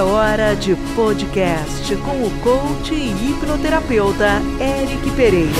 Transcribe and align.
É 0.00 0.02
hora 0.02 0.56
de 0.56 0.74
podcast 0.96 1.94
com 1.96 2.24
o 2.24 2.30
coach 2.40 2.94
e 2.94 3.10
hipnoterapeuta 3.10 4.40
Eric 4.58 5.10
Pereira. 5.10 5.50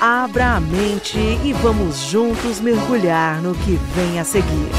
Abra 0.00 0.54
a 0.54 0.60
mente 0.60 1.18
e 1.18 1.52
vamos 1.54 1.96
juntos 1.96 2.60
mergulhar 2.60 3.42
no 3.42 3.52
que 3.52 3.72
vem 3.96 4.20
a 4.20 4.24
seguir. 4.24 4.70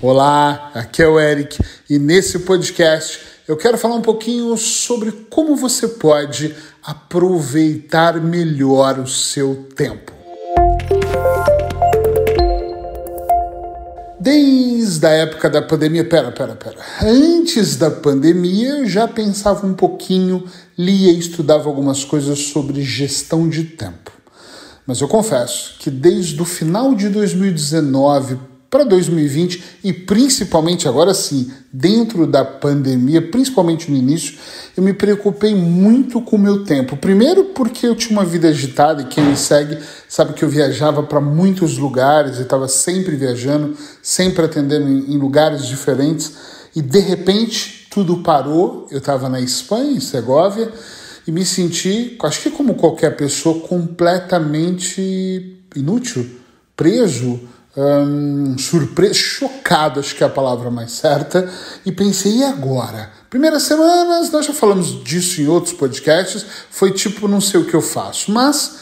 Olá, 0.00 0.70
aqui 0.72 1.02
é 1.02 1.08
o 1.08 1.18
Eric 1.18 1.58
e 1.90 1.98
nesse 1.98 2.38
podcast 2.38 3.18
eu 3.48 3.56
quero 3.56 3.76
falar 3.76 3.96
um 3.96 4.02
pouquinho 4.02 4.56
sobre 4.56 5.10
como 5.28 5.56
você 5.56 5.88
pode 5.88 6.54
aproveitar 6.80 8.20
melhor 8.20 9.00
o 9.00 9.08
seu 9.08 9.66
tempo. 9.74 10.12
Desde 14.22 15.04
a 15.04 15.10
época 15.10 15.50
da 15.50 15.60
pandemia, 15.60 16.04
pera, 16.04 16.30
pera, 16.30 16.54
pera. 16.54 16.76
Antes 17.02 17.74
da 17.74 17.90
pandemia, 17.90 18.86
já 18.86 19.08
pensava 19.08 19.66
um 19.66 19.74
pouquinho, 19.74 20.44
lia 20.78 21.10
e 21.10 21.18
estudava 21.18 21.68
algumas 21.68 22.04
coisas 22.04 22.38
sobre 22.38 22.82
gestão 22.82 23.48
de 23.48 23.64
tempo. 23.64 24.12
Mas 24.86 25.00
eu 25.00 25.08
confesso 25.08 25.74
que 25.80 25.90
desde 25.90 26.40
o 26.40 26.44
final 26.44 26.94
de 26.94 27.08
2019 27.08 28.38
para 28.72 28.84
2020 28.84 29.62
e 29.84 29.92
principalmente 29.92 30.88
agora 30.88 31.12
sim, 31.12 31.52
dentro 31.70 32.26
da 32.26 32.42
pandemia, 32.42 33.20
principalmente 33.20 33.90
no 33.90 33.96
início, 33.98 34.38
eu 34.74 34.82
me 34.82 34.94
preocupei 34.94 35.54
muito 35.54 36.22
com 36.22 36.36
o 36.36 36.38
meu 36.38 36.64
tempo. 36.64 36.96
Primeiro, 36.96 37.44
porque 37.44 37.86
eu 37.86 37.94
tinha 37.94 38.18
uma 38.18 38.24
vida 38.24 38.48
agitada 38.48 39.02
e 39.02 39.04
quem 39.08 39.24
me 39.24 39.36
segue 39.36 39.76
sabe 40.08 40.32
que 40.32 40.42
eu 40.42 40.48
viajava 40.48 41.02
para 41.02 41.20
muitos 41.20 41.76
lugares 41.76 42.38
e 42.38 42.42
estava 42.44 42.66
sempre 42.66 43.14
viajando, 43.14 43.76
sempre 44.02 44.46
atendendo 44.46 44.88
em, 44.88 45.18
lugares 45.18 45.66
diferentes 45.66 46.32
e 46.74 46.80
de 46.80 46.98
repente 46.98 47.88
tudo 47.90 48.22
parou. 48.22 48.88
Eu 48.90 48.98
estava 49.00 49.28
na 49.28 49.42
Espanha, 49.42 49.92
em 49.92 50.00
Segóvia, 50.00 50.72
e 51.26 51.30
me 51.30 51.44
senti, 51.44 52.16
acho 52.22 52.40
que 52.40 52.50
como 52.50 52.76
qualquer 52.76 53.16
pessoa, 53.16 53.60
completamente 53.68 55.58
inútil, 55.76 56.26
preso 56.74 57.38
hum, 57.76 58.56
surpreso, 58.58 59.14
chocado, 59.14 60.00
acho 60.00 60.14
que 60.14 60.22
é 60.22 60.26
a 60.26 60.30
palavra 60.30 60.70
mais 60.70 60.92
certa, 60.92 61.50
e 61.84 61.92
pensei, 61.92 62.38
e 62.38 62.44
agora? 62.44 63.10
Primeiras 63.30 63.62
semanas, 63.62 64.30
nós 64.30 64.46
já 64.46 64.52
falamos 64.52 65.02
disso 65.04 65.40
em 65.40 65.46
outros 65.46 65.74
podcasts, 65.74 66.44
foi 66.70 66.92
tipo, 66.92 67.26
não 67.26 67.40
sei 67.40 67.60
o 67.60 67.64
que 67.64 67.74
eu 67.74 67.82
faço, 67.82 68.30
mas 68.30 68.76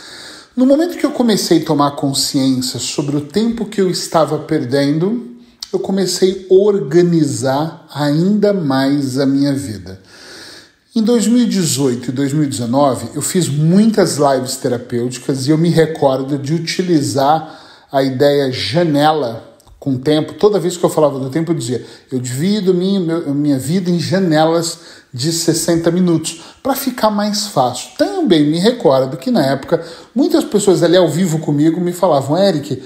no 0.57 0.67
momento 0.67 0.99
que 0.99 1.07
eu 1.07 1.13
comecei 1.13 1.63
a 1.63 1.65
tomar 1.65 1.93
consciência 1.93 2.81
sobre 2.81 3.17
o 3.17 3.21
tempo 3.21 3.67
que 3.67 3.81
eu 3.81 3.89
estava 3.89 4.39
perdendo, 4.39 5.37
eu 5.73 5.79
comecei 5.79 6.49
a 6.51 6.55
organizar 6.55 7.87
ainda 7.95 8.53
mais 8.53 9.19
a 9.19 9.25
minha 9.25 9.55
vida. 9.55 10.01
Em 10.95 11.03
2018 11.05 12.09
e 12.09 12.13
2019, 12.13 13.11
eu 13.15 13.23
fiz 13.23 13.49
muitas 13.49 14.17
lives 14.17 14.57
terapêuticas 14.57 15.47
e 15.47 15.51
eu 15.51 15.57
me 15.57 15.69
recordo 15.69 16.37
de 16.37 16.53
utilizar 16.53 17.60
a 17.91 18.03
ideia 18.03 18.53
janela 18.53 19.51
com 19.79 19.97
tempo. 19.97 20.35
Toda 20.35 20.61
vez 20.61 20.77
que 20.77 20.85
eu 20.85 20.91
falava 20.91 21.19
do 21.19 21.31
tempo, 21.31 21.51
eu 21.53 21.57
dizia: 21.57 21.85
eu 22.13 22.19
divido 22.19 22.75
minha, 22.75 23.01
minha 23.21 23.59
vida 23.59 23.91
em 23.91 23.99
janelas 23.99 24.79
de 25.13 25.33
60 25.33 25.91
minutos 25.91 26.41
para 26.63 26.75
ficar 26.77 27.11
mais 27.11 27.47
fácil. 27.47 27.91
Também 27.97 28.45
me 28.45 28.59
recordo 28.59 29.17
que 29.17 29.31
na 29.31 29.45
época 29.45 29.85
muitas 30.15 30.45
pessoas 30.45 30.83
ali 30.83 30.97
ao 30.97 31.09
vivo 31.09 31.39
comigo 31.41 31.81
me 31.81 31.93
falavam: 31.93 32.37
Eric, 32.37 32.83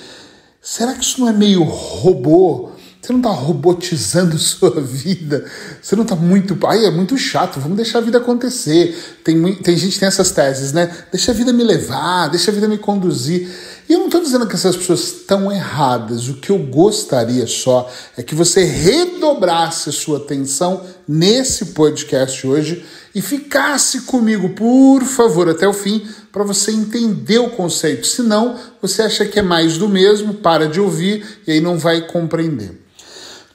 será 0.63 0.95
que 0.95 1.05
isso 1.05 1.21
não 1.21 1.29
é 1.29 1.33
meio 1.33 1.63
robô? 1.65 2.71
Você 3.05 3.13
não 3.13 3.21
está 3.21 3.31
robotizando 3.33 4.37
sua 4.41 4.81
vida? 4.81 5.45
Você 5.83 5.95
não 5.95 6.05
está 6.05 6.17
muito. 6.17 6.57
Ai, 6.67 6.87
é 6.87 6.91
muito 6.91 7.19
chato, 7.19 7.61
vamos 7.61 7.77
deixar 7.77 7.99
a 7.99 8.01
vida 8.01 8.17
acontecer. 8.17 9.19
Tem, 9.23 9.57
tem 9.57 9.77
gente 9.77 9.93
que 9.93 10.01
tem 10.01 10.09
essas 10.09 10.31
teses, 10.31 10.73
né? 10.73 10.91
Deixa 11.13 11.31
a 11.31 11.35
vida 11.35 11.53
me 11.53 11.63
levar, 11.63 12.29
deixa 12.29 12.51
a 12.51 12.55
vida 12.55 12.67
me 12.67 12.79
conduzir. 12.79 13.47
E 13.87 13.93
eu 13.93 13.99
não 13.99 14.07
estou 14.07 14.23
dizendo 14.23 14.47
que 14.47 14.55
essas 14.55 14.75
pessoas 14.75 15.01
estão 15.01 15.53
erradas. 15.53 16.29
O 16.29 16.35
que 16.37 16.49
eu 16.49 16.59
gostaria 16.59 17.47
só 17.47 17.93
é 18.17 18.23
que 18.23 18.35
você 18.35 18.65
redobrasse 18.65 19.91
a 19.91 19.93
sua 19.93 20.17
atenção 20.17 20.83
nesse 21.07 21.67
podcast 21.67 22.47
hoje 22.47 22.87
e 23.15 23.21
ficasse 23.21 24.01
comigo, 24.03 24.49
por 24.55 25.03
favor, 25.03 25.51
até 25.51 25.69
o 25.69 25.75
fim, 25.75 26.09
para 26.33 26.43
você 26.43 26.71
entender 26.71 27.39
o 27.39 27.51
conceito. 27.51 28.07
Senão, 28.07 28.59
você 28.81 29.03
acha 29.03 29.27
que 29.27 29.39
é 29.39 29.43
mais 29.43 29.77
do 29.77 29.91
mesmo, 29.91 30.33
para 30.33 30.67
de 30.67 30.81
ouvir 30.81 31.23
e 31.47 31.53
aí 31.53 31.61
não 31.61 31.77
vai 31.77 32.01
compreender. 32.07 32.83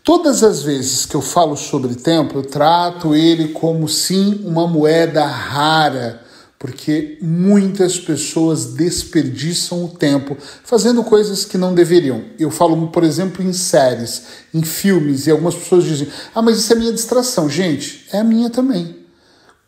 Todas 0.10 0.44
as 0.44 0.64
vezes 0.64 1.06
que 1.06 1.14
eu 1.14 1.22
falo 1.22 1.56
sobre 1.56 1.94
tempo, 1.94 2.40
eu 2.40 2.42
trato 2.42 3.14
ele 3.14 3.50
como 3.50 3.88
sim 3.88 4.42
uma 4.44 4.68
moeda 4.68 5.24
rara 5.24 6.20
porque 6.58 7.20
muitas 7.22 8.00
pessoas 8.00 8.74
desperdiçam 8.74 9.86
o 9.86 9.88
tempo 9.88 10.36
fazendo 10.64 11.04
coisas 11.04 11.46
que 11.46 11.60
não 11.60 11.76
deveriam. 11.76 12.24
Eu 12.40 12.50
falo, 12.50 12.88
por 12.88 13.04
exemplo, 13.04 13.46
em 13.46 13.54
séries, 13.54 14.24
em 14.52 14.64
filmes, 14.64 15.28
e 15.28 15.32
algumas 15.32 15.54
pessoas 15.54 15.84
dizem: 15.84 16.08
ah, 16.34 16.42
mas 16.42 16.58
isso 16.58 16.74
é 16.74 16.76
minha 16.76 16.92
distração. 16.92 17.48
Gente, 17.48 18.08
é 18.12 18.18
a 18.18 18.24
minha 18.24 18.50
também. 18.50 18.98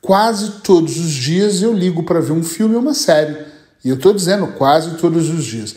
Quase 0.01 0.53
todos 0.63 0.97
os 0.97 1.11
dias 1.11 1.61
eu 1.61 1.71
ligo 1.71 2.01
para 2.01 2.19
ver 2.19 2.33
um 2.33 2.43
filme 2.43 2.73
ou 2.73 2.81
uma 2.81 2.95
série. 2.95 3.37
E 3.85 3.89
eu 3.89 3.95
estou 3.95 4.11
dizendo 4.11 4.47
quase 4.47 4.97
todos 4.97 5.29
os 5.29 5.43
dias. 5.43 5.75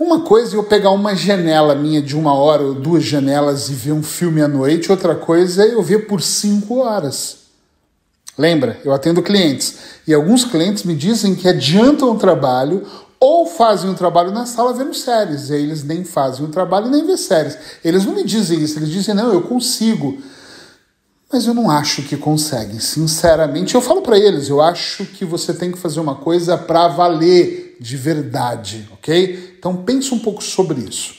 Uma 0.00 0.22
coisa 0.22 0.56
é 0.56 0.58
eu 0.58 0.64
pegar 0.64 0.92
uma 0.92 1.14
janela 1.14 1.74
minha 1.74 2.00
de 2.00 2.16
uma 2.16 2.32
hora 2.32 2.62
ou 2.62 2.74
duas 2.74 3.04
janelas 3.04 3.68
e 3.68 3.74
ver 3.74 3.92
um 3.92 4.02
filme 4.02 4.40
à 4.40 4.48
noite, 4.48 4.90
outra 4.90 5.14
coisa 5.14 5.62
é 5.62 5.74
eu 5.74 5.82
ver 5.82 6.06
por 6.06 6.22
cinco 6.22 6.78
horas. 6.78 7.40
Lembra, 8.38 8.80
eu 8.82 8.94
atendo 8.94 9.22
clientes 9.22 9.76
e 10.06 10.14
alguns 10.14 10.42
clientes 10.42 10.84
me 10.84 10.94
dizem 10.94 11.34
que 11.34 11.46
adiantam 11.46 12.12
o 12.12 12.18
trabalho 12.18 12.86
ou 13.20 13.44
fazem 13.44 13.90
o 13.90 13.94
trabalho 13.94 14.30
na 14.30 14.46
sala 14.46 14.72
vendo 14.72 14.94
séries. 14.94 15.50
E 15.50 15.56
eles 15.56 15.84
nem 15.84 16.02
fazem 16.02 16.46
o 16.46 16.48
trabalho 16.48 16.88
nem 16.88 17.06
vê 17.06 17.18
séries. 17.18 17.58
Eles 17.84 18.06
não 18.06 18.14
me 18.14 18.24
dizem 18.24 18.58
isso, 18.58 18.78
eles 18.78 18.88
dizem, 18.88 19.14
não, 19.14 19.30
eu 19.34 19.42
consigo. 19.42 20.16
Mas 21.30 21.46
eu 21.46 21.52
não 21.52 21.70
acho 21.70 22.04
que 22.04 22.16
conseguem, 22.16 22.80
sinceramente. 22.80 23.74
Eu 23.74 23.82
falo 23.82 24.00
para 24.00 24.18
eles, 24.18 24.48
eu 24.48 24.62
acho 24.62 25.04
que 25.04 25.26
você 25.26 25.52
tem 25.52 25.70
que 25.70 25.78
fazer 25.78 26.00
uma 26.00 26.14
coisa 26.14 26.56
para 26.56 26.88
valer 26.88 27.76
de 27.78 27.98
verdade, 27.98 28.88
ok? 28.92 29.49
Então 29.60 29.76
pense 29.76 30.12
um 30.14 30.18
pouco 30.18 30.42
sobre 30.42 30.80
isso. 30.80 31.16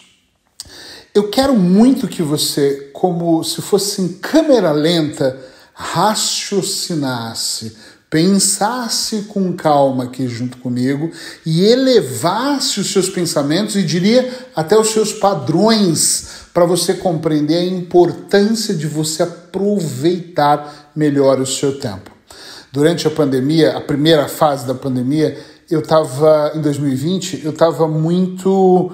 Eu 1.14 1.30
quero 1.30 1.54
muito 1.54 2.08
que 2.08 2.24
você, 2.24 2.90
como 2.92 3.44
se 3.44 3.62
fosse 3.62 4.02
em 4.02 4.14
câmera 4.14 4.72
lenta, 4.72 5.40
raciocinasse, 5.74 7.78
pensasse 8.10 9.26
com 9.28 9.54
calma 9.54 10.06
aqui 10.06 10.28
junto 10.28 10.58
comigo 10.58 11.12
e 11.46 11.66
elevasse 11.66 12.80
os 12.80 12.92
seus 12.92 13.10
pensamentos 13.10 13.76
e 13.76 13.84
diria 13.84 14.48
até 14.56 14.76
os 14.76 14.90
seus 14.90 15.14
padrões 15.14 16.48
para 16.52 16.66
você 16.66 16.96
compreender 16.96 17.58
a 17.58 17.66
importância 17.66 18.74
de 18.74 18.88
você 18.88 19.22
aproveitar 19.22 20.92
melhor 20.96 21.40
o 21.40 21.46
seu 21.46 21.80
tempo. 21.80 22.10
Durante 22.72 23.06
a 23.06 23.12
pandemia, 23.12 23.78
a 23.78 23.82
primeira 23.82 24.30
fase 24.30 24.66
da 24.66 24.74
pandemia, 24.74 25.38
eu 25.72 25.80
estava 25.80 26.52
em 26.54 26.62
2020, 26.62 27.42
eu 27.44 27.52
estava 27.52 27.88
muito 27.88 28.92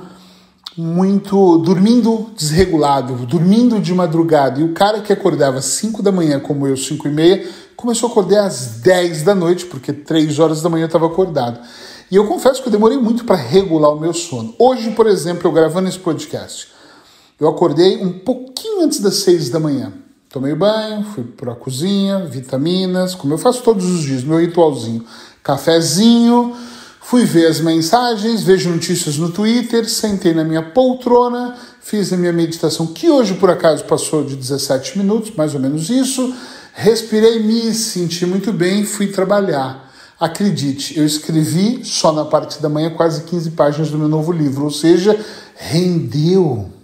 muito 0.78 1.58
dormindo 1.58 2.30
desregulado, 2.38 3.26
dormindo 3.26 3.80
de 3.80 3.96
madrugada. 3.96 4.60
E 4.60 4.64
o 4.64 4.74
cara 4.74 5.02
que 5.02 5.12
acordava 5.12 5.58
às 5.58 5.66
5 5.66 6.04
da 6.04 6.12
manhã, 6.12 6.40
como 6.40 6.68
eu, 6.68 6.78
5 6.78 7.08
e 7.08 7.12
meia, 7.12 7.48
começou 7.76 8.10
a 8.10 8.12
acordar 8.12 8.46
às 8.46 8.80
10 8.82 9.24
da 9.24 9.34
noite, 9.34 9.66
porque 9.66 9.92
3 9.92 10.38
horas 10.38 10.62
da 10.62 10.70
manhã 10.70 10.84
eu 10.84 10.88
estava 10.88 11.08
acordado. 11.08 11.60
E 12.12 12.16
eu 12.16 12.28
confesso 12.28 12.62
que 12.62 12.68
eu 12.68 12.72
demorei 12.72 12.98
muito 13.00 13.26
para 13.26 13.36
regular 13.36 13.92
o 13.92 14.00
meu 14.00 14.14
sono. 14.14 14.54
Hoje, 14.60 14.92
por 14.92 15.08
exemplo, 15.08 15.48
eu 15.48 15.52
gravando 15.52 15.90
esse 15.90 15.98
podcast, 15.98 16.68
eu 17.40 17.48
acordei 17.48 17.98
um 17.98 18.20
pouquinho 18.20 18.84
antes 18.84 19.00
das 19.00 19.16
6 19.16 19.50
da 19.50 19.60
manhã. 19.60 19.92
Tomei 20.30 20.54
banho, 20.54 21.04
fui 21.04 21.24
para 21.24 21.54
a 21.54 21.56
cozinha, 21.56 22.26
vitaminas, 22.26 23.16
como 23.16 23.34
eu 23.34 23.38
faço 23.38 23.64
todos 23.64 23.86
os 23.86 24.02
dias, 24.02 24.24
meu 24.24 24.40
ritualzinho. 24.40 25.06
Cafezinho, 25.42 26.54
Fui 27.10 27.24
ver 27.24 27.46
as 27.46 27.62
mensagens, 27.62 28.44
vejo 28.44 28.70
notícias 28.70 29.18
no 29.18 29.32
Twitter, 29.32 29.90
sentei 29.90 30.34
na 30.34 30.44
minha 30.44 30.62
poltrona, 30.62 31.56
fiz 31.80 32.12
a 32.12 32.18
minha 32.18 32.34
meditação, 32.34 32.88
que 32.88 33.10
hoje 33.10 33.36
por 33.36 33.50
acaso 33.50 33.86
passou 33.86 34.26
de 34.26 34.36
17 34.36 34.98
minutos, 34.98 35.32
mais 35.34 35.56
ou 35.56 35.62
menos 35.62 35.90
isso. 35.90 36.36
Respirei, 36.74 37.42
me 37.42 37.74
senti 37.74 38.26
muito 38.26 38.52
bem, 38.52 38.84
fui 38.84 39.08
trabalhar. 39.08 39.90
Acredite, 40.20 41.00
eu 41.00 41.06
escrevi 41.06 41.80
só 41.86 42.12
na 42.12 42.26
parte 42.26 42.62
da 42.62 42.68
manhã 42.68 42.90
quase 42.90 43.24
15 43.24 43.52
páginas 43.52 43.90
do 43.90 43.98
meu 43.98 44.10
novo 44.10 44.34
livro, 44.34 44.66
ou 44.66 44.72
seja, 44.72 45.18
rendeu. 45.56 46.77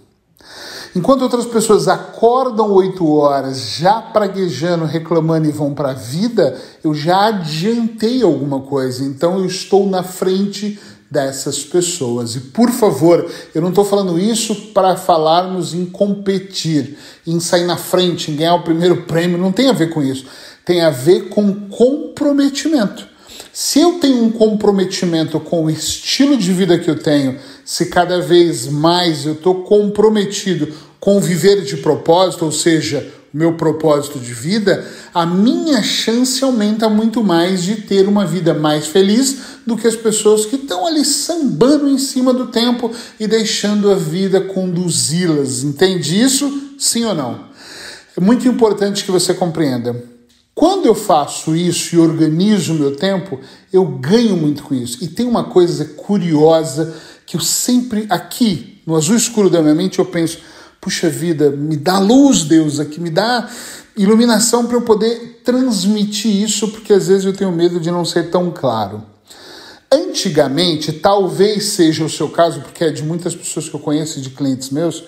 Enquanto 0.94 1.22
outras 1.22 1.44
pessoas 1.44 1.88
acordam 1.88 2.70
oito 2.72 3.10
horas 3.16 3.76
já 3.76 4.00
praguejando, 4.00 4.84
reclamando 4.84 5.48
e 5.48 5.50
vão 5.50 5.74
para 5.74 5.90
a 5.90 5.94
vida, 5.94 6.56
eu 6.84 6.94
já 6.94 7.26
adiantei 7.26 8.22
alguma 8.22 8.60
coisa. 8.60 9.02
Então 9.04 9.38
eu 9.38 9.46
estou 9.46 9.88
na 9.88 10.04
frente 10.04 10.78
dessas 11.10 11.64
pessoas. 11.64 12.36
E 12.36 12.40
por 12.40 12.70
favor, 12.70 13.28
eu 13.52 13.60
não 13.60 13.70
estou 13.70 13.84
falando 13.84 14.18
isso 14.18 14.54
para 14.72 14.96
falarmos 14.96 15.74
em 15.74 15.84
competir, 15.84 16.96
em 17.26 17.40
sair 17.40 17.64
na 17.64 17.76
frente, 17.76 18.30
em 18.30 18.36
ganhar 18.36 18.54
o 18.54 18.62
primeiro 18.62 19.02
prêmio, 19.02 19.36
não 19.36 19.50
tem 19.50 19.68
a 19.68 19.72
ver 19.72 19.90
com 19.90 20.00
isso. 20.00 20.26
Tem 20.64 20.80
a 20.80 20.90
ver 20.90 21.28
com 21.28 21.68
comprometimento. 21.68 23.13
Se 23.56 23.78
eu 23.78 24.00
tenho 24.00 24.24
um 24.24 24.32
comprometimento 24.32 25.38
com 25.38 25.66
o 25.66 25.70
estilo 25.70 26.36
de 26.36 26.52
vida 26.52 26.76
que 26.76 26.90
eu 26.90 26.98
tenho, 26.98 27.38
se 27.64 27.86
cada 27.86 28.20
vez 28.20 28.66
mais 28.66 29.24
eu 29.24 29.34
estou 29.34 29.62
comprometido 29.62 30.74
com 30.98 31.20
viver 31.20 31.62
de 31.62 31.76
propósito, 31.76 32.44
ou 32.44 32.50
seja, 32.50 33.08
meu 33.32 33.52
propósito 33.52 34.18
de 34.18 34.34
vida, 34.34 34.84
a 35.14 35.24
minha 35.24 35.80
chance 35.84 36.42
aumenta 36.42 36.88
muito 36.88 37.22
mais 37.22 37.62
de 37.62 37.76
ter 37.76 38.08
uma 38.08 38.26
vida 38.26 38.52
mais 38.52 38.88
feliz 38.88 39.36
do 39.64 39.76
que 39.76 39.86
as 39.86 39.94
pessoas 39.94 40.44
que 40.44 40.56
estão 40.56 40.84
ali 40.84 41.04
sambando 41.04 41.88
em 41.88 41.98
cima 41.98 42.34
do 42.34 42.48
tempo 42.48 42.90
e 43.20 43.28
deixando 43.28 43.88
a 43.88 43.94
vida 43.94 44.40
conduzi-las. 44.40 45.62
Entende 45.62 46.20
isso? 46.20 46.74
Sim 46.76 47.04
ou 47.04 47.14
não? 47.14 47.44
É 48.16 48.20
muito 48.20 48.48
importante 48.48 49.04
que 49.04 49.12
você 49.12 49.32
compreenda. 49.32 50.13
Quando 50.54 50.86
eu 50.86 50.94
faço 50.94 51.56
isso 51.56 51.96
e 51.96 51.98
organizo 51.98 52.74
o 52.74 52.78
meu 52.78 52.94
tempo, 52.94 53.40
eu 53.72 53.84
ganho 53.84 54.36
muito 54.36 54.62
com 54.62 54.74
isso. 54.74 55.02
E 55.02 55.08
tem 55.08 55.26
uma 55.26 55.44
coisa 55.44 55.84
curiosa 55.84 56.94
que 57.26 57.36
eu 57.36 57.40
sempre, 57.40 58.06
aqui, 58.08 58.80
no 58.86 58.94
azul 58.94 59.16
escuro 59.16 59.50
da 59.50 59.60
minha 59.60 59.74
mente, 59.74 59.98
eu 59.98 60.06
penso: 60.06 60.38
puxa 60.80 61.10
vida, 61.10 61.50
me 61.50 61.76
dá 61.76 61.98
luz, 61.98 62.44
Deus, 62.44 62.78
aqui, 62.78 63.00
me 63.00 63.10
dá 63.10 63.50
iluminação 63.96 64.66
para 64.66 64.76
eu 64.76 64.82
poder 64.82 65.40
transmitir 65.44 66.42
isso, 66.42 66.68
porque 66.68 66.92
às 66.92 67.08
vezes 67.08 67.24
eu 67.24 67.32
tenho 67.32 67.50
medo 67.50 67.80
de 67.80 67.90
não 67.90 68.04
ser 68.04 68.30
tão 68.30 68.52
claro. 68.52 69.02
Antigamente, 69.90 70.92
talvez 70.92 71.64
seja 71.66 72.04
o 72.04 72.10
seu 72.10 72.28
caso, 72.28 72.60
porque 72.60 72.84
é 72.84 72.90
de 72.90 73.02
muitas 73.02 73.34
pessoas 73.34 73.68
que 73.68 73.74
eu 73.74 73.80
conheço, 73.80 74.20
de 74.20 74.30
clientes 74.30 74.70
meus 74.70 75.04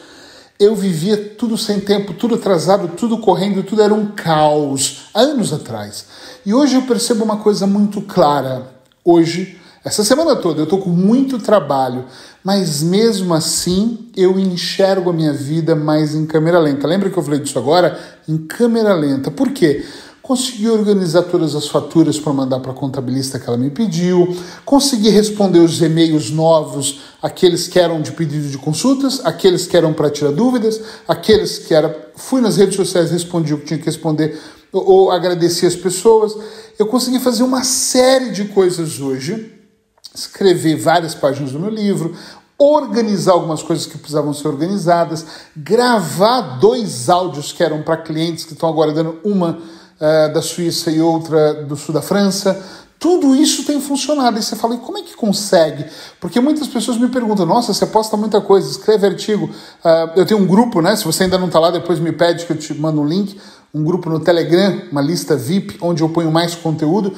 eu 0.58 0.74
vivia 0.74 1.16
tudo 1.16 1.56
sem 1.58 1.80
tempo, 1.80 2.14
tudo 2.14 2.36
atrasado, 2.36 2.88
tudo 2.88 3.18
correndo, 3.18 3.62
tudo 3.62 3.82
era 3.82 3.92
um 3.92 4.06
caos, 4.06 5.08
há 5.12 5.20
anos 5.20 5.52
atrás. 5.52 6.06
E 6.44 6.54
hoje 6.54 6.76
eu 6.76 6.82
percebo 6.82 7.24
uma 7.24 7.38
coisa 7.38 7.66
muito 7.66 8.00
clara. 8.00 8.70
Hoje, 9.04 9.60
essa 9.84 10.02
semana 10.02 10.34
toda, 10.34 10.60
eu 10.60 10.64
estou 10.64 10.80
com 10.80 10.90
muito 10.90 11.38
trabalho, 11.38 12.06
mas 12.42 12.82
mesmo 12.82 13.34
assim 13.34 14.08
eu 14.16 14.38
enxergo 14.38 15.10
a 15.10 15.12
minha 15.12 15.32
vida 15.32 15.76
mais 15.76 16.14
em 16.14 16.26
câmera 16.26 16.58
lenta. 16.58 16.88
Lembra 16.88 17.10
que 17.10 17.16
eu 17.16 17.22
falei 17.22 17.40
disso 17.40 17.58
agora? 17.58 17.98
Em 18.26 18.38
câmera 18.38 18.94
lenta. 18.94 19.30
Por 19.30 19.50
quê? 19.50 19.84
Consegui 20.26 20.68
organizar 20.68 21.22
todas 21.22 21.54
as 21.54 21.68
faturas 21.68 22.18
para 22.18 22.32
mandar 22.32 22.58
para 22.58 22.72
a 22.72 22.74
contabilista 22.74 23.38
que 23.38 23.48
ela 23.48 23.56
me 23.56 23.70
pediu, 23.70 24.36
consegui 24.64 25.08
responder 25.08 25.60
os 25.60 25.80
e-mails 25.80 26.32
novos, 26.32 27.00
aqueles 27.22 27.68
que 27.68 27.78
eram 27.78 28.02
de 28.02 28.10
pedido 28.10 28.48
de 28.48 28.58
consultas, 28.58 29.20
aqueles 29.24 29.68
que 29.68 29.76
eram 29.76 29.92
para 29.92 30.10
tirar 30.10 30.32
dúvidas, 30.32 30.80
aqueles 31.06 31.60
que 31.60 31.72
era 31.72 32.10
fui 32.16 32.40
nas 32.40 32.56
redes 32.56 32.74
sociais 32.74 33.12
respondi 33.12 33.54
o 33.54 33.58
que 33.58 33.66
tinha 33.66 33.78
que 33.78 33.86
responder 33.86 34.36
ou, 34.72 35.12
agradeci 35.12 35.64
as 35.64 35.76
pessoas. 35.76 36.36
Eu 36.76 36.86
consegui 36.86 37.20
fazer 37.20 37.44
uma 37.44 37.62
série 37.62 38.30
de 38.30 38.46
coisas 38.46 38.98
hoje, 38.98 39.52
escrever 40.12 40.74
várias 40.74 41.14
páginas 41.14 41.52
do 41.52 41.60
meu 41.60 41.70
livro, 41.70 42.16
organizar 42.58 43.32
algumas 43.32 43.62
coisas 43.62 43.86
que 43.86 43.96
precisavam 43.96 44.34
ser 44.34 44.48
organizadas, 44.48 45.24
gravar 45.56 46.58
dois 46.58 47.08
áudios 47.08 47.52
que 47.52 47.62
eram 47.62 47.82
para 47.82 47.98
clientes 47.98 48.44
que 48.44 48.54
estão 48.54 48.68
aguardando 48.68 49.20
uma 49.22 49.60
uh, 50.00 50.32
da 50.32 50.42
Suíça 50.42 50.90
e 50.90 51.00
outra 51.00 51.64
do 51.64 51.76
sul 51.76 51.94
da 51.94 52.02
França. 52.02 52.62
Tudo 52.98 53.34
isso 53.34 53.64
tem 53.64 53.80
funcionado. 53.80 54.38
E 54.38 54.42
você 54.42 54.56
fala, 54.56 54.74
e 54.74 54.78
como 54.78 54.98
é 54.98 55.02
que 55.02 55.14
consegue? 55.14 55.84
Porque 56.20 56.40
muitas 56.40 56.66
pessoas 56.66 56.96
me 56.98 57.08
perguntam, 57.08 57.44
nossa, 57.44 57.74
você 57.74 57.86
posta 57.86 58.16
muita 58.16 58.40
coisa, 58.40 58.70
escreve 58.70 59.06
artigo. 59.06 59.46
Uh, 59.46 60.10
eu 60.16 60.26
tenho 60.26 60.40
um 60.40 60.46
grupo, 60.46 60.80
né? 60.80 60.96
Se 60.96 61.04
você 61.04 61.24
ainda 61.24 61.38
não 61.38 61.46
está 61.46 61.58
lá, 61.58 61.70
depois 61.70 61.98
me 61.98 62.12
pede 62.12 62.46
que 62.46 62.52
eu 62.52 62.56
te 62.56 62.72
mando 62.74 63.00
um 63.00 63.06
link. 63.06 63.38
Um 63.74 63.84
grupo 63.84 64.08
no 64.08 64.20
Telegram, 64.20 64.80
uma 64.90 65.02
lista 65.02 65.36
VIP, 65.36 65.76
onde 65.82 66.02
eu 66.02 66.08
ponho 66.08 66.30
mais 66.30 66.54
conteúdo. 66.54 67.12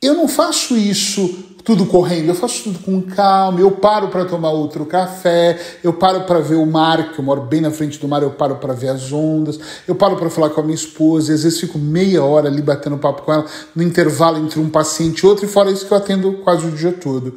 Eu 0.00 0.14
não 0.14 0.28
faço 0.28 0.76
isso 0.76 1.46
tudo 1.64 1.84
correndo, 1.84 2.28
eu 2.28 2.34
faço 2.34 2.64
tudo 2.64 2.78
com 2.78 3.02
calma, 3.02 3.60
eu 3.60 3.72
paro 3.72 4.08
para 4.08 4.24
tomar 4.24 4.50
outro 4.50 4.86
café, 4.86 5.58
eu 5.82 5.92
paro 5.92 6.22
para 6.22 6.38
ver 6.38 6.54
o 6.54 6.64
mar, 6.64 7.12
que 7.12 7.18
eu 7.18 7.24
moro 7.24 7.42
bem 7.42 7.60
na 7.60 7.70
frente 7.70 7.98
do 7.98 8.08
mar, 8.08 8.22
eu 8.22 8.30
paro 8.30 8.56
para 8.56 8.72
ver 8.72 8.88
as 8.88 9.12
ondas, 9.12 9.58
eu 9.86 9.94
paro 9.94 10.16
para 10.16 10.30
falar 10.30 10.50
com 10.50 10.60
a 10.60 10.62
minha 10.62 10.74
esposa, 10.74 11.30
e 11.30 11.34
às 11.34 11.42
vezes 11.42 11.60
fico 11.60 11.78
meia 11.78 12.22
hora 12.22 12.48
ali 12.48 12.62
batendo 12.62 12.96
papo 12.96 13.22
com 13.22 13.32
ela, 13.32 13.44
no 13.74 13.82
intervalo 13.82 14.38
entre 14.38 14.60
um 14.60 14.70
paciente 14.70 15.18
e 15.18 15.26
outro, 15.26 15.44
e 15.44 15.48
fora 15.48 15.70
isso 15.70 15.84
que 15.84 15.92
eu 15.92 15.98
atendo 15.98 16.32
quase 16.44 16.64
o 16.66 16.70
dia 16.70 16.92
todo. 16.92 17.34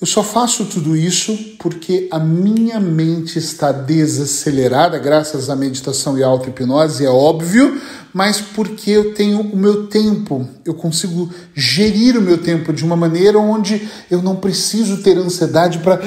Eu 0.00 0.06
só 0.06 0.22
faço 0.22 0.64
tudo 0.64 0.96
isso 0.96 1.36
porque 1.58 2.08
a 2.10 2.18
minha 2.18 2.80
mente 2.80 3.38
está 3.38 3.70
desacelerada, 3.70 4.98
graças 4.98 5.50
à 5.50 5.54
meditação 5.54 6.16
e 6.16 6.22
auto-hipnose, 6.22 7.04
é 7.04 7.10
óbvio, 7.10 7.78
mas 8.10 8.40
porque 8.40 8.90
eu 8.92 9.12
tenho 9.12 9.42
o 9.42 9.56
meu 9.56 9.88
tempo, 9.88 10.48
eu 10.64 10.72
consigo 10.72 11.28
gerir 11.54 12.16
o 12.16 12.22
meu 12.22 12.38
tempo 12.38 12.72
de 12.72 12.82
uma 12.82 12.96
maneira 12.96 13.38
onde 13.38 13.86
eu 14.10 14.22
não 14.22 14.36
preciso 14.36 15.02
ter 15.02 15.18
ansiedade 15.18 15.80
para 15.80 16.00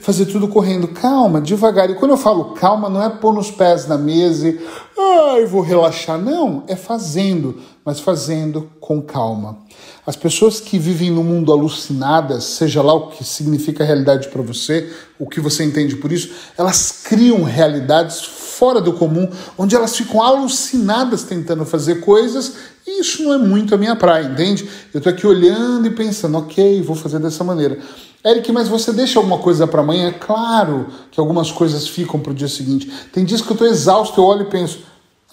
fazer 0.00 0.26
tudo 0.26 0.48
correndo. 0.48 0.88
Calma, 0.88 1.40
devagar. 1.40 1.90
E 1.90 1.94
quando 1.94 2.12
eu 2.12 2.16
falo 2.16 2.54
calma, 2.54 2.88
não 2.88 3.02
é 3.02 3.08
pôr 3.08 3.32
nos 3.32 3.50
pés 3.50 3.86
na 3.86 3.98
mesa 3.98 4.48
e 4.48 4.60
ai, 4.98 5.44
vou 5.46 5.60
relaxar. 5.60 6.18
Não, 6.18 6.64
é 6.66 6.76
fazendo, 6.76 7.60
mas 7.84 8.00
fazendo 8.00 8.70
com 8.80 9.00
calma. 9.00 9.58
As 10.06 10.16
pessoas 10.16 10.60
que 10.60 10.78
vivem 10.78 11.10
no 11.10 11.22
mundo 11.22 11.52
alucinadas, 11.52 12.44
seja 12.44 12.80
lá 12.80 12.94
o 12.94 13.08
que 13.08 13.22
significa 13.22 13.84
realidade 13.84 14.28
para 14.28 14.40
você, 14.40 14.90
o 15.18 15.28
que 15.28 15.40
você 15.40 15.64
entende 15.64 15.96
por 15.96 16.10
isso, 16.10 16.30
elas 16.56 17.02
criam 17.04 17.42
realidades 17.42 18.24
fora 18.24 18.80
do 18.80 18.94
comum, 18.94 19.28
onde 19.56 19.76
elas 19.76 19.96
ficam 19.96 20.20
alucinadas 20.22 21.22
tentando 21.22 21.64
fazer 21.64 22.00
coisas, 22.00 22.54
e 22.86 23.00
isso 23.00 23.22
não 23.22 23.34
é 23.34 23.38
muito 23.38 23.74
a 23.74 23.78
minha 23.78 23.94
praia, 23.94 24.24
entende? 24.24 24.68
Eu 24.92 25.00
tô 25.00 25.08
aqui 25.08 25.26
olhando 25.26 25.86
e 25.86 25.90
pensando, 25.90 26.38
ok, 26.38 26.82
vou 26.82 26.96
fazer 26.96 27.18
dessa 27.20 27.44
maneira. 27.44 27.78
Eric, 28.24 28.50
mas 28.50 28.68
você 28.68 28.92
deixa 28.92 29.18
alguma 29.18 29.38
coisa 29.38 29.66
para 29.66 29.80
amanhã? 29.80 30.12
Claro 30.12 30.88
que 31.10 31.20
algumas 31.20 31.52
coisas 31.52 31.86
ficam 31.86 32.18
para 32.18 32.32
o 32.32 32.34
dia 32.34 32.48
seguinte. 32.48 32.90
Tem 33.12 33.24
dias 33.24 33.40
que 33.40 33.48
eu 33.48 33.54
estou 33.54 33.68
exausto, 33.68 34.20
eu 34.20 34.24
olho 34.24 34.42
e 34.42 34.50
penso, 34.50 34.80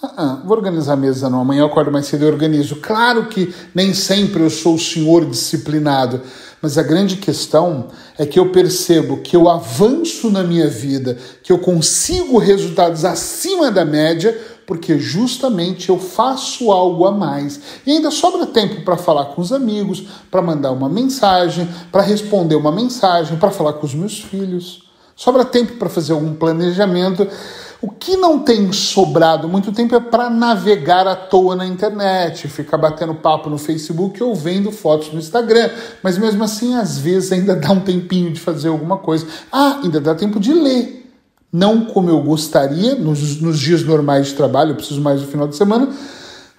ah, 0.02 0.12
ah, 0.16 0.42
vou 0.44 0.56
organizar 0.56 0.92
a 0.92 0.96
mesa 0.96 1.28
não. 1.28 1.40
Amanhã 1.40 1.60
eu 1.60 1.66
acordo 1.66 1.90
mais 1.90 2.06
cedo 2.06 2.24
e 2.24 2.28
organizo. 2.28 2.76
Claro 2.76 3.26
que 3.26 3.52
nem 3.74 3.92
sempre 3.92 4.42
eu 4.42 4.50
sou 4.50 4.74
o 4.74 4.78
senhor 4.78 5.24
disciplinado, 5.24 6.20
mas 6.62 6.78
a 6.78 6.82
grande 6.82 7.16
questão 7.16 7.88
é 8.16 8.24
que 8.24 8.38
eu 8.38 8.50
percebo 8.50 9.18
que 9.18 9.34
eu 9.34 9.48
avanço 9.48 10.30
na 10.30 10.44
minha 10.44 10.68
vida, 10.68 11.18
que 11.42 11.50
eu 11.50 11.58
consigo 11.58 12.38
resultados 12.38 13.04
acima 13.04 13.70
da 13.70 13.84
média, 13.84 14.38
porque 14.66 14.98
justamente 14.98 15.88
eu 15.88 15.98
faço 15.98 16.72
algo 16.72 17.06
a 17.06 17.12
mais. 17.12 17.60
E 17.86 17.92
ainda 17.92 18.10
sobra 18.10 18.46
tempo 18.46 18.82
para 18.82 18.96
falar 18.96 19.26
com 19.26 19.40
os 19.40 19.52
amigos, 19.52 20.04
para 20.30 20.42
mandar 20.42 20.72
uma 20.72 20.88
mensagem, 20.88 21.68
para 21.92 22.02
responder 22.02 22.56
uma 22.56 22.72
mensagem, 22.72 23.38
para 23.38 23.50
falar 23.50 23.74
com 23.74 23.86
os 23.86 23.94
meus 23.94 24.18
filhos. 24.18 24.82
Sobra 25.14 25.44
tempo 25.44 25.74
para 25.74 25.88
fazer 25.88 26.12
algum 26.12 26.34
planejamento. 26.34 27.26
O 27.80 27.90
que 27.90 28.16
não 28.16 28.40
tem 28.40 28.72
sobrado 28.72 29.48
muito 29.48 29.70
tempo 29.70 29.94
é 29.94 30.00
para 30.00 30.28
navegar 30.28 31.06
à 31.06 31.14
toa 31.14 31.54
na 31.54 31.66
internet, 31.66 32.48
ficar 32.48 32.76
batendo 32.76 33.14
papo 33.14 33.48
no 33.48 33.58
Facebook 33.58 34.22
ou 34.22 34.34
vendo 34.34 34.72
fotos 34.72 35.12
no 35.12 35.18
Instagram. 35.18 35.70
Mas 36.02 36.18
mesmo 36.18 36.42
assim, 36.42 36.74
às 36.74 36.98
vezes 36.98 37.32
ainda 37.32 37.54
dá 37.54 37.70
um 37.70 37.80
tempinho 37.80 38.32
de 38.32 38.40
fazer 38.40 38.68
alguma 38.68 38.96
coisa. 38.98 39.26
Ah, 39.52 39.80
ainda 39.82 40.00
dá 40.00 40.14
tempo 40.14 40.40
de 40.40 40.52
ler. 40.52 41.05
Não 41.56 41.86
como 41.86 42.10
eu 42.10 42.20
gostaria, 42.22 42.94
nos, 42.94 43.40
nos 43.40 43.58
dias 43.58 43.82
normais 43.82 44.26
de 44.26 44.34
trabalho, 44.34 44.72
eu 44.72 44.76
preciso 44.76 45.00
mais 45.00 45.20
no 45.20 45.26
final 45.28 45.48
de 45.48 45.56
semana, 45.56 45.88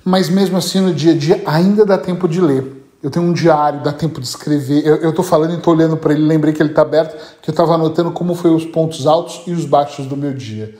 mas 0.03 0.29
mesmo 0.29 0.57
assim 0.57 0.79
no 0.79 0.93
dia 0.93 1.11
a 1.11 1.17
dia 1.17 1.43
ainda 1.45 1.85
dá 1.85 1.97
tempo 1.97 2.27
de 2.27 2.41
ler. 2.41 2.75
Eu 3.03 3.11
tenho 3.11 3.25
um 3.25 3.33
diário, 3.33 3.83
dá 3.83 3.93
tempo 3.93 4.19
de 4.19 4.27
escrever. 4.27 4.85
Eu 4.85 5.09
estou 5.09 5.23
falando 5.23 5.51
e 5.51 5.57
estou 5.57 5.73
olhando 5.73 5.97
para 5.97 6.13
ele, 6.13 6.23
lembrei 6.23 6.53
que 6.53 6.61
ele 6.61 6.69
está 6.69 6.81
aberto, 6.81 7.15
que 7.41 7.49
eu 7.49 7.51
estava 7.51 7.75
anotando 7.75 8.11
como 8.11 8.33
foi 8.33 8.49
os 8.49 8.65
pontos 8.65 9.05
altos 9.05 9.41
e 9.45 9.51
os 9.51 9.65
baixos 9.65 10.07
do 10.07 10.17
meu 10.17 10.33
dia 10.33 10.73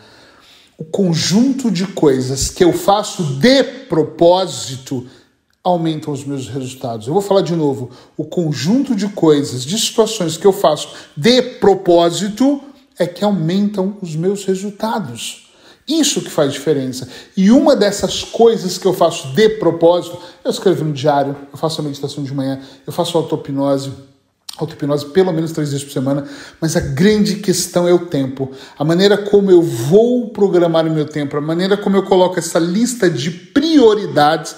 o 0.78 0.86
conjunto 0.86 1.72
de 1.72 1.88
coisas 1.88 2.50
que 2.50 2.64
eu 2.64 2.72
faço 2.72 3.24
de 3.24 3.64
propósito 3.64 5.06
aumentam 5.64 6.14
os 6.14 6.24
meus 6.24 6.48
resultados. 6.48 7.08
Eu 7.08 7.14
vou 7.14 7.22
falar 7.22 7.42
de 7.42 7.56
novo. 7.56 7.90
O 8.16 8.24
conjunto 8.24 8.96
de 8.96 9.10
coisas, 9.10 9.66
de 9.66 9.78
situações 9.78 10.38
que 10.38 10.46
eu 10.46 10.54
faço 10.54 10.90
de 11.16 11.42
propósito 11.42 12.62
é 12.98 13.06
que 13.06 13.24
aumentam 13.24 13.98
os 14.02 14.16
meus 14.16 14.46
resultados. 14.46 15.48
Isso 15.88 16.22
que 16.22 16.30
faz 16.30 16.52
diferença. 16.52 17.08
E 17.36 17.50
uma 17.50 17.74
dessas 17.74 18.22
coisas 18.24 18.78
que 18.78 18.86
eu 18.86 18.94
faço 18.94 19.30
de 19.30 19.50
propósito, 19.50 20.18
eu 20.44 20.52
escrevo 20.52 20.84
no 20.84 20.92
diário, 20.92 21.36
eu 21.52 21.58
faço 21.58 21.80
a 21.80 21.84
meditação 21.84 22.24
de 22.24 22.34
manhã, 22.34 22.60
eu 22.86 22.92
faço 22.92 23.18
auto-hipnose, 23.18 23.92
auto-hipnose 24.58 25.06
pelo 25.08 25.32
menos 25.32 25.54
três 25.54 25.72
vezes 25.72 25.86
por 25.86 25.94
semana, 25.94 26.28
mas 26.60 26.76
a 26.76 26.82
grande 26.82 27.36
questão 27.36 27.88
é 27.88 27.94
o 27.94 28.08
tempo. 28.08 28.52
A 28.78 28.84
maneira 28.84 29.18
como 29.18 29.50
eu 29.50 29.62
vou 29.62 30.30
programar 30.30 30.86
o 30.86 30.92
meu 30.92 31.06
tempo, 31.06 31.38
a 31.38 31.42
maneira 31.42 31.78
como 31.78 31.96
eu 31.96 32.04
coloco 32.04 32.38
essa 32.38 32.60
lista 32.60 33.10
de 33.10 33.32
prioridades 33.32 34.56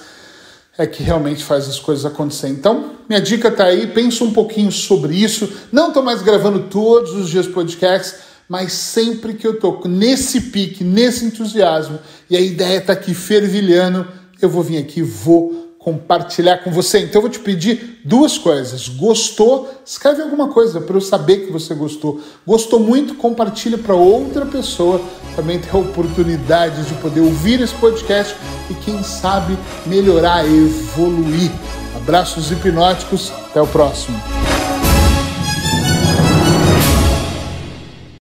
é 0.80 0.88
que 0.88 1.04
realmente 1.04 1.44
faz 1.44 1.68
as 1.68 1.78
coisas 1.78 2.06
acontecerem. 2.06 2.56
Então, 2.56 2.92
minha 3.08 3.20
dica 3.20 3.52
tá 3.52 3.66
aí, 3.66 3.86
pensa 3.88 4.24
um 4.24 4.32
pouquinho 4.32 4.72
sobre 4.72 5.14
isso. 5.14 5.52
Não 5.72 5.92
tô 5.92 6.02
mais 6.02 6.22
gravando 6.22 6.62
todos 6.70 7.12
os 7.12 7.30
dias 7.30 7.46
podcasts, 7.46 8.29
mas 8.50 8.74
sempre 8.74 9.36
que 9.36 9.46
eu 9.46 9.60
tô 9.60 9.80
nesse 9.86 10.42
pique, 10.42 10.84
nesse 10.84 11.24
entusiasmo, 11.24 12.00
e 12.28 12.36
a 12.36 12.42
ideia 12.42 12.82
tá 12.82 12.94
aqui 12.94 13.14
fervilhando, 13.14 14.08
eu 14.42 14.50
vou 14.50 14.64
vir 14.64 14.80
aqui, 14.80 15.04
vou 15.04 15.70
compartilhar 15.78 16.58
com 16.58 16.72
você. 16.72 17.00
Então 17.00 17.20
eu 17.20 17.22
vou 17.22 17.30
te 17.30 17.40
pedir 17.40 18.02
duas 18.04 18.38
coisas. 18.38 18.90
Gostou? 18.90 19.70
Escreve 19.86 20.22
alguma 20.22 20.50
coisa 20.50 20.82
para 20.82 20.96
eu 20.96 21.02
saber 21.02 21.46
que 21.46 21.52
você 21.52 21.74
gostou. 21.74 22.22
Gostou 22.46 22.80
muito? 22.80 23.16
Compartilha 23.16 23.78
para 23.78 23.96
outra 23.96 24.46
pessoa 24.46 25.02
também 25.36 25.58
ter 25.58 25.70
a 25.72 25.78
oportunidade 25.78 26.84
de 26.84 26.94
poder 26.96 27.22
ouvir 27.22 27.62
esse 27.62 27.74
podcast 27.76 28.36
e 28.70 28.74
quem 28.76 29.02
sabe 29.04 29.58
melhorar, 29.86 30.46
evoluir. 30.46 31.52
Abraços 31.96 32.52
hipnóticos, 32.52 33.32
até 33.50 33.62
o 33.62 33.68
próximo. 33.68 34.39